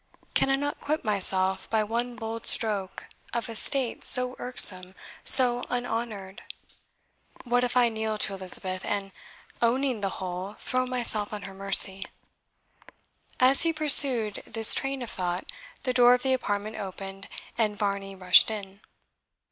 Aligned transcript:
Can 0.33 0.49
I 0.49 0.55
not 0.55 0.81
quit 0.81 1.05
myself, 1.05 1.69
by 1.69 1.83
one 1.83 2.15
bold 2.15 2.47
stroke, 2.47 3.05
of 3.35 3.47
a 3.47 3.55
state 3.55 4.03
so 4.03 4.35
irksome, 4.39 4.95
so 5.23 5.63
unhonoured? 5.69 6.41
What 7.43 7.63
if 7.63 7.77
I 7.77 7.87
kneel 7.89 8.17
to 8.17 8.33
Elizabeth, 8.33 8.83
and, 8.83 9.11
owning 9.61 10.01
the 10.01 10.09
whole, 10.17 10.55
throw 10.55 10.87
myself 10.87 11.31
on 11.33 11.43
her 11.43 11.53
mercy?" 11.53 12.03
As 13.39 13.61
he 13.61 13.71
pursued 13.71 14.41
this 14.47 14.73
train 14.73 15.03
of 15.03 15.11
thought, 15.11 15.45
the 15.83 15.93
door 15.93 16.15
of 16.15 16.23
the 16.23 16.33
apartment 16.33 16.77
opened, 16.77 17.27
and 17.55 17.77
Varney 17.77 18.15
rushed 18.15 18.49
in. 18.49 18.81